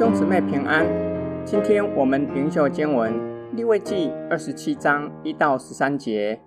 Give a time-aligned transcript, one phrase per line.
[0.00, 0.86] 兄姊妹平安，
[1.44, 6.40] 今天我们灵修经文利未记二十七章一到十三节。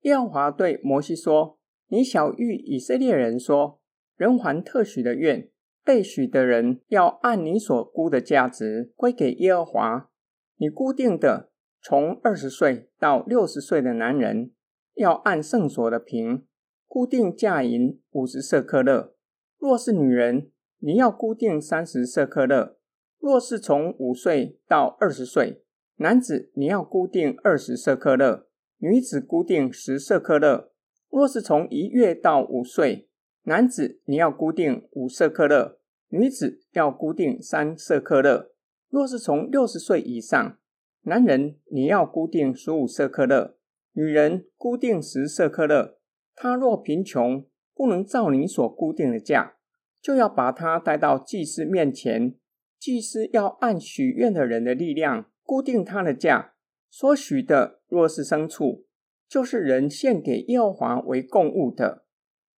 [0.00, 3.78] 耶和华对摩西说：“你晓諭以色列人说，
[4.16, 5.48] 人还特许的愿，
[5.84, 10.10] 被许的人要按你所估的价值归给耶和华。
[10.56, 14.50] 你固定的，从二十岁到六十岁的男人，
[14.94, 16.44] 要按圣所的平，
[16.88, 19.14] 固定价银五十舍客勒。
[19.60, 20.50] 若是女人，
[20.84, 22.76] 你要固定三十色克勒，
[23.20, 25.62] 若是从五岁到二十岁，
[25.98, 30.72] 男子你要固定二十色克勒，女子固定十色克勒。
[31.08, 33.08] 若是从一月到五岁，
[33.44, 38.50] 男子你要固定五色克勒，女子要固定三色克勒。
[38.90, 40.58] 若是从六十岁以上，
[41.02, 43.54] 男人你要固定十五色克勒，
[43.92, 45.98] 女人固定十色克勒。
[46.34, 49.54] 他若贫穷，不能照你所固定的价。
[50.02, 52.34] 就要把他带到祭司面前，
[52.78, 56.54] 祭司要按许愿的人的力量固定他的价。
[56.90, 58.84] 所许的若是牲畜，
[59.28, 62.04] 就是人献给耶和华为供物的，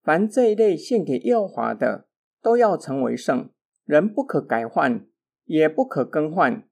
[0.02, 2.08] 凡这一类献给耶和华的，
[2.42, 3.50] 都要成为圣，
[3.84, 5.06] 人不可改换，
[5.44, 6.66] 也不可更换，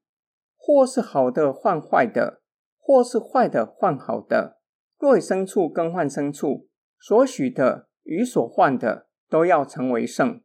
[0.57, 2.41] 或是好的换坏的，
[2.79, 4.59] 或是坏的换好的。
[4.97, 6.67] 若以牲畜更换牲畜，
[6.99, 10.41] 所许的与所换的，都要成为圣。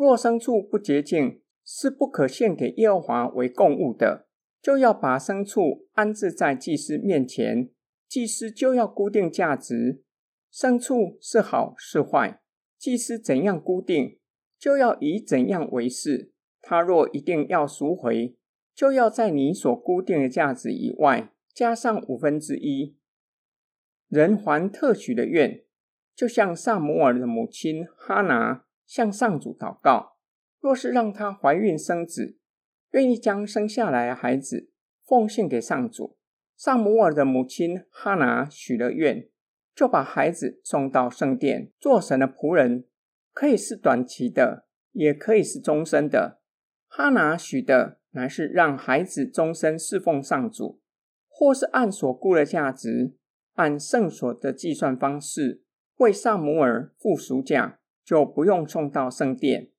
[0.00, 4.26] 若牲畜不洁净，是不可献给耶和华为供物的，
[4.62, 7.68] 就要把牲畜安置在祭司面前，
[8.08, 10.02] 祭司就要固定价值。
[10.50, 12.40] 牲畜是好是坏，
[12.78, 14.18] 祭司怎样固定，
[14.58, 16.32] 就要以怎样为事。
[16.62, 18.38] 他若一定要赎回，
[18.74, 22.96] 就要在你所固定的价值以外加上五分之一。
[24.08, 25.62] 人还特许的愿，
[26.16, 28.64] 就像撒摩尔的母亲哈拿。
[28.90, 30.16] 向上主祷告，
[30.58, 32.36] 若是让她怀孕生子，
[32.90, 34.72] 愿意将生下来的孩子
[35.06, 36.16] 奉献给上主。
[36.56, 39.28] 萨摩尔的母亲哈拿许了愿，
[39.76, 42.84] 就把孩子送到圣殿做神的仆人，
[43.32, 46.40] 可以是短期的，也可以是终身的。
[46.88, 50.80] 哈拿许的乃是让孩子终身侍奉上主，
[51.28, 53.14] 或是按所估的价值，
[53.54, 55.62] 按圣所的计算方式
[55.98, 57.79] 为撒母耳付赎价。
[58.04, 59.70] 就不用送到圣殿，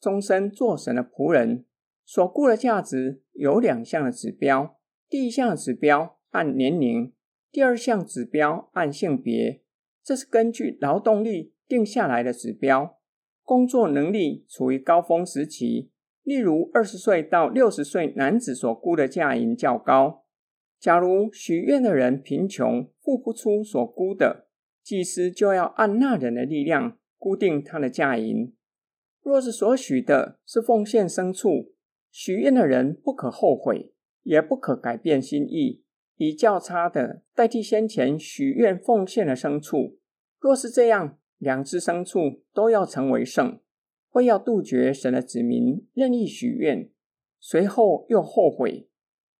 [0.00, 1.64] 终身做神的仆人。
[2.04, 4.76] 所估的价值有两项的指标：
[5.08, 7.12] 第一项指标按年龄，
[7.50, 9.62] 第二项指标按性别。
[10.04, 12.98] 这是根据劳动力定下来的指标。
[13.44, 15.90] 工作能力处于高峰时期，
[16.22, 20.24] 例如二十岁到六十岁男子所估的价银较高。
[20.80, 24.48] 假如许愿的人贫穷，付不出所估的，
[24.82, 26.98] 祭司就要按那人的力量。
[27.22, 28.52] 固定他的价银。
[29.22, 31.72] 若是所许的是奉献牲畜，
[32.10, 33.92] 许愿的人不可后悔，
[34.24, 35.84] 也不可改变心意，
[36.16, 40.00] 以较差的代替先前许愿奉献的牲畜。
[40.40, 43.60] 若是这样，两只牲畜都要成为圣，
[44.08, 46.90] 会要杜绝神的子民任意许愿，
[47.38, 48.88] 随后又后悔。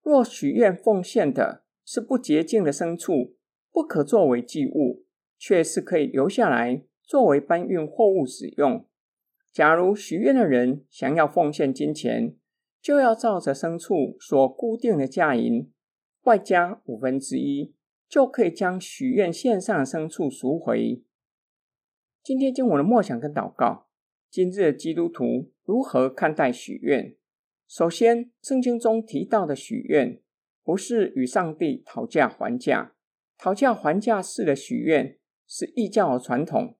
[0.01, 3.35] 若许愿奉献的是不洁净的牲畜，
[3.73, 5.03] 不可作为祭物，
[5.37, 6.85] 却是可以留下来。
[7.05, 8.87] 作为搬运货物使用。
[9.51, 12.35] 假如许愿的人想要奉献金钱，
[12.81, 15.71] 就要照着牲畜所固定的价银，
[16.23, 17.75] 外加五分之一，
[18.09, 21.03] 就可以将许愿献上的牲畜赎回。
[22.23, 23.87] 今天经我的默想跟祷告，
[24.29, 27.15] 今日基督徒如何看待许愿？
[27.67, 30.21] 首先，圣经中提到的许愿，
[30.63, 32.95] 不是与上帝讨价还价，
[33.37, 36.77] 讨价还价式的许愿是异教的传统。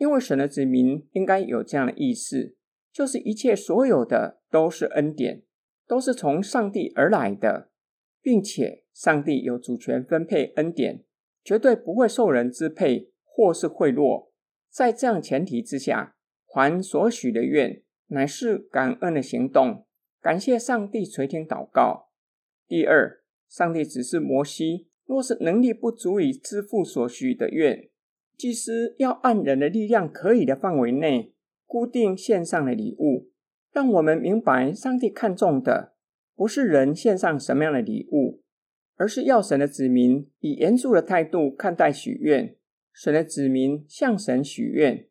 [0.00, 2.56] 因为神的子民应该有这样的意识，
[2.90, 5.42] 就是一切所有的都是恩典，
[5.86, 7.70] 都是从上帝而来的，
[8.22, 11.04] 并且上帝有主权分配恩典，
[11.44, 14.30] 绝对不会受人支配或是贿赂。
[14.70, 19.84] 在这样前提之下，还所许的愿乃是感恩的行动，
[20.22, 22.08] 感谢上帝垂听祷告。
[22.66, 27.90] 第二，上帝只是摩西，若是能力不足以支付所许的愿，
[28.40, 31.34] 祭司要按人的力量可以的范围内，
[31.66, 33.28] 固定献上的礼物，
[33.70, 35.92] 让我们明白，上帝看重的
[36.34, 38.40] 不是人献上什么样的礼物，
[38.96, 42.56] 而是要神的子民以严肃的态度看待许愿。
[42.94, 45.06] 神的子民向神许愿，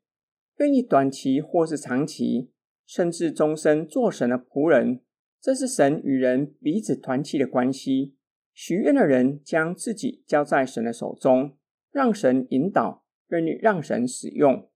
[0.58, 2.50] 愿意短期或是长期，
[2.88, 5.02] 甚至终身做神的仆人，
[5.40, 8.16] 这是神与人彼此团契的关系。
[8.56, 11.56] 许愿的人将自己交在神的手中，
[11.92, 13.06] 让神引导。
[13.30, 14.70] 愿意让神使用。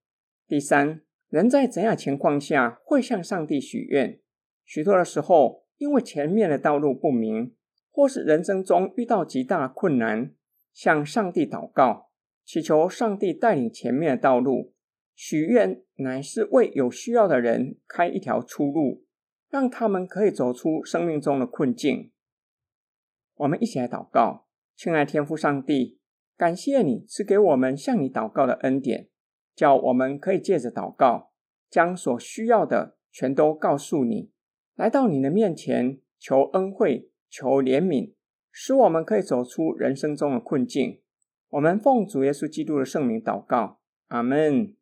[0.47, 4.19] 第三，人在怎样情况下会向上帝许愿？
[4.65, 7.53] 许多的时候，因为前面的道路不明，
[7.91, 10.33] 或是人生中遇到极大的困难，
[10.71, 12.09] 向上帝祷告，
[12.45, 14.73] 祈求上帝带领前面的道路，
[15.15, 19.03] 许愿乃是为有需要的人开一条出路，
[19.49, 22.11] 让他们可以走出生命中的困境。
[23.35, 25.99] 我们一起来祷告，亲爱天父上帝，
[26.35, 29.07] 感谢你是给我们向你祷告的恩典，
[29.55, 31.31] 叫我们可以借着祷告，
[31.69, 34.31] 将所需要的全都告诉你，
[34.75, 38.13] 来到你的面前求恩惠、求怜悯，
[38.51, 41.01] 使我们可以走出人生中的困境。
[41.49, 44.73] 我们奉主耶稣基督的圣名祷告，阿门。